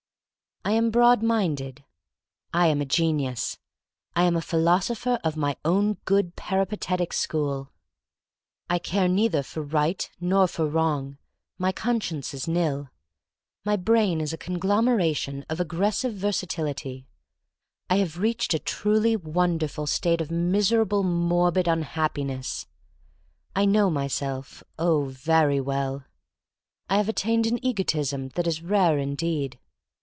[0.63, 1.83] I am broad minded.
[2.53, 3.57] I am a genius.
[4.15, 7.41] I am a philosopher of my own good peripatetic school.
[7.49, 10.67] r 2 THE STORY OF MARY MAC LANE I care neither for right nor for
[10.67, 11.17] wrong—
[11.65, 12.91] my conscience is nil.
[13.65, 17.07] My brain is a conglomeration of ag gressive versatility.
[17.89, 22.67] I have reached a truly wonderful state of miserable morbid unhappiness.
[23.55, 26.05] I know myself, oh, very well.
[26.87, 29.57] I have attained an egotism that is rare indeed.